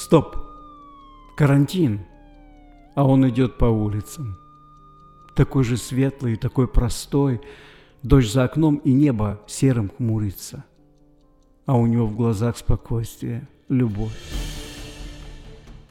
Стоп! 0.00 0.34
Карантин! 1.36 2.06
А 2.94 3.04
он 3.04 3.28
идет 3.28 3.58
по 3.58 3.66
улицам. 3.66 4.38
Такой 5.36 5.62
же 5.62 5.76
светлый, 5.76 6.36
такой 6.36 6.68
простой. 6.68 7.42
Дождь 8.02 8.32
за 8.32 8.44
окном 8.44 8.76
и 8.76 8.94
небо 8.94 9.42
серым 9.46 9.90
хмурится. 9.90 10.64
А 11.66 11.76
у 11.76 11.84
него 11.84 12.06
в 12.06 12.16
глазах 12.16 12.56
спокойствие, 12.56 13.46
любовь. 13.68 14.18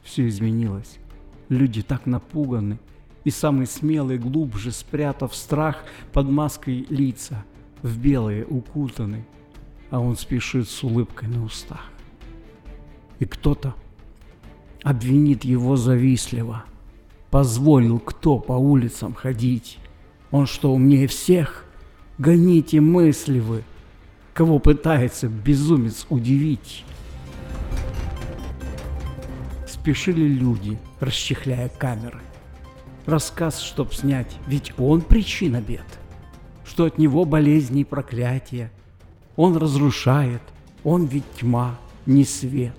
Все 0.02 0.26
изменилось. 0.26 0.98
Люди 1.48 1.80
так 1.80 2.06
напуганы. 2.06 2.80
И 3.22 3.30
самый 3.30 3.68
смелый, 3.68 4.18
глубже 4.18 4.72
спрятав 4.72 5.36
страх 5.36 5.84
под 6.12 6.28
маской 6.28 6.84
лица, 6.90 7.44
в 7.82 7.96
белые 7.96 8.44
укутаны, 8.44 9.24
а 9.88 10.00
он 10.00 10.16
спешит 10.16 10.68
с 10.68 10.82
улыбкой 10.82 11.28
на 11.28 11.44
устах. 11.44 11.84
И 13.20 13.24
кто-то 13.24 13.76
обвинит 14.82 15.44
его 15.44 15.76
завистливо. 15.76 16.64
Позволил 17.30 17.98
кто 17.98 18.38
по 18.38 18.52
улицам 18.52 19.14
ходить? 19.14 19.78
Он 20.30 20.46
что, 20.46 20.72
умнее 20.72 21.06
всех? 21.06 21.64
Гоните 22.18 22.80
мысли 22.80 23.40
вы, 23.40 23.64
кого 24.34 24.58
пытается 24.58 25.28
безумец 25.28 26.06
удивить. 26.10 26.84
Спешили 29.66 30.26
люди, 30.26 30.78
расчехляя 30.98 31.68
камеры. 31.68 32.20
Рассказ, 33.06 33.60
чтоб 33.60 33.94
снять, 33.94 34.36
ведь 34.46 34.72
он 34.78 35.00
причина 35.00 35.60
бед. 35.60 35.86
Что 36.64 36.84
от 36.84 36.98
него 36.98 37.24
болезни 37.24 37.80
и 37.80 37.84
проклятия. 37.84 38.70
Он 39.36 39.56
разрушает, 39.56 40.42
он 40.84 41.06
ведь 41.06 41.24
тьма, 41.38 41.78
не 42.04 42.24
свет 42.24 42.76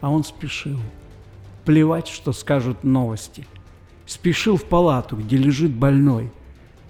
а 0.00 0.10
он 0.10 0.24
спешил. 0.24 0.78
Плевать, 1.64 2.08
что 2.08 2.32
скажут 2.32 2.84
новости. 2.84 3.46
Спешил 4.06 4.56
в 4.56 4.64
палату, 4.64 5.16
где 5.16 5.36
лежит 5.36 5.72
больной. 5.72 6.32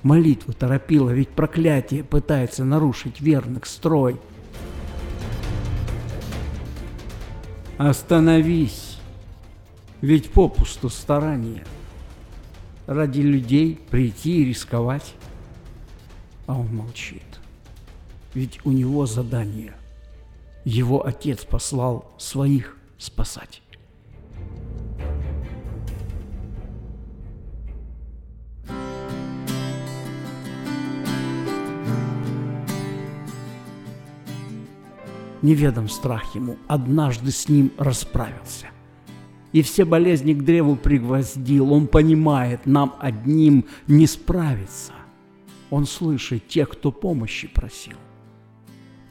Молитву 0.02 0.54
торопила, 0.54 1.10
ведь 1.10 1.28
проклятие 1.28 2.02
пытается 2.02 2.64
нарушить 2.64 3.20
верных 3.20 3.66
строй. 3.66 4.18
Остановись, 7.76 8.98
ведь 10.00 10.30
попусту 10.30 10.88
старания. 10.88 11.64
Ради 12.86 13.20
людей 13.20 13.78
прийти 13.90 14.42
и 14.42 14.44
рисковать. 14.46 15.14
А 16.46 16.58
он 16.58 16.74
молчит, 16.74 17.22
ведь 18.34 18.58
у 18.64 18.72
него 18.72 19.06
задание. 19.06 19.74
Его 20.64 21.06
отец 21.06 21.44
послал 21.44 22.12
своих 22.18 22.76
спасать. 23.00 23.62
Неведом 35.42 35.88
страх 35.88 36.34
ему, 36.34 36.58
однажды 36.68 37.30
с 37.30 37.48
ним 37.48 37.72
расправился. 37.78 38.66
И 39.52 39.62
все 39.62 39.86
болезни 39.86 40.34
к 40.34 40.44
древу 40.44 40.76
пригвоздил, 40.76 41.72
он 41.72 41.86
понимает, 41.86 42.66
нам 42.66 42.94
одним 43.00 43.64
не 43.88 44.06
справиться. 44.06 44.92
Он 45.70 45.86
слышит 45.86 46.46
тех, 46.46 46.68
кто 46.68 46.92
помощи 46.92 47.48
просил. 47.48 47.96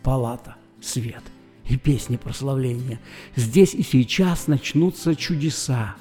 Палата, 0.04 0.56
свет– 0.80 1.24
и 1.70 1.78
песни 1.78 2.18
прославления. 2.18 3.00
Здесь 3.36 3.74
и 3.74 3.84
сейчас 3.84 4.48
начнутся 4.48 5.16
чудеса. 5.16 5.96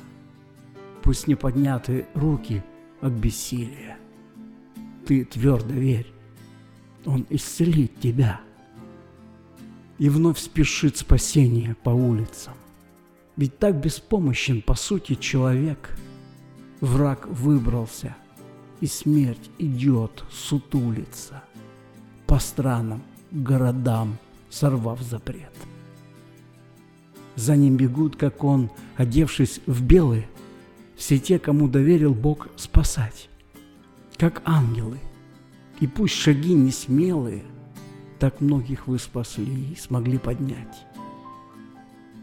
Пусть 1.02 1.28
не 1.28 1.34
подняты 1.34 2.06
руки 2.14 2.64
от 3.00 3.12
бессилия. 3.12 3.98
Ты 5.06 5.24
твердо 5.24 5.74
верь, 5.74 6.06
Он 7.04 7.26
исцелит 7.30 8.00
тебя. 8.00 8.40
И 9.98 10.08
вновь 10.08 10.38
спешит 10.38 10.96
спасение 10.96 11.76
по 11.82 11.90
улицам. 11.90 12.54
Ведь 13.36 13.58
так 13.58 13.76
беспомощен, 13.76 14.62
по 14.62 14.74
сути, 14.74 15.14
человек. 15.14 15.96
Враг 16.80 17.26
выбрался, 17.26 18.16
и 18.80 18.86
смерть 18.86 19.50
идет, 19.58 20.24
сутулится. 20.30 21.42
По 22.26 22.38
странам, 22.38 23.02
городам– 23.32 24.16
сорвав 24.50 25.02
запрет. 25.02 25.52
За 27.36 27.56
ним 27.56 27.76
бегут, 27.76 28.16
как 28.16 28.42
он, 28.42 28.70
одевшись 28.96 29.60
в 29.66 29.82
белые, 29.82 30.28
все 30.96 31.18
те, 31.18 31.38
кому 31.38 31.68
доверил 31.68 32.12
Бог 32.12 32.48
спасать, 32.56 33.28
как 34.16 34.42
ангелы. 34.44 34.98
И 35.78 35.86
пусть 35.86 36.14
шаги 36.14 36.54
не 36.54 36.72
смелые, 36.72 37.44
так 38.18 38.40
многих 38.40 38.88
вы 38.88 38.98
спасли 38.98 39.72
и 39.72 39.76
смогли 39.76 40.18
поднять. 40.18 40.84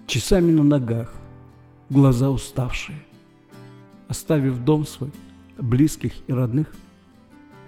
Часами 0.08 0.52
на 0.52 0.64
ногах, 0.64 1.14
глаза 1.90 2.30
уставшие, 2.30 3.00
оставив 4.10 4.60
дом 4.60 4.86
свой, 4.86 5.12
близких 5.58 6.14
и 6.28 6.34
родных, 6.34 6.76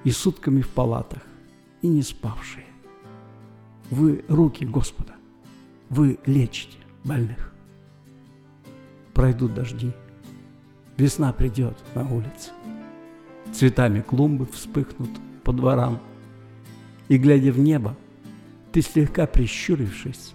и 0.03 0.12
сутками 0.12 0.62
в 0.62 0.69
палатах, 0.69 1.22
и 1.81 1.88
не 1.88 2.01
спавшие. 2.01 2.66
Вы 3.90 4.24
руки 4.28 4.66
Господа. 4.66 5.14
Вы 5.90 6.20
лечите 6.25 6.78
больных. 7.03 7.53
Пройдут 9.14 9.53
дожди. 9.53 9.92
Весна 10.98 11.31
придет 11.31 11.78
на 11.96 12.08
улице. 12.09 12.52
Цветами 13.53 14.02
клумбы 14.02 14.46
вспыхнут 14.46 15.09
по 15.44 15.53
дворам. 15.53 16.00
И, 17.08 17.18
глядя 17.18 17.52
в 17.52 17.59
небо, 17.59 17.96
ты 18.74 18.81
слегка 18.81 19.25
прищурившись, 19.25 20.34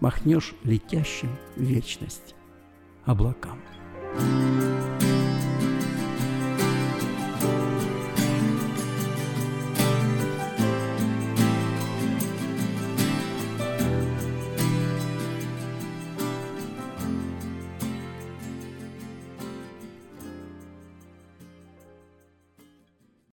махнешь 0.00 0.54
летящим 0.62 1.30
вечность 1.56 2.34
облакам. 3.04 3.58
thank 4.14 5.00
you 5.00 5.01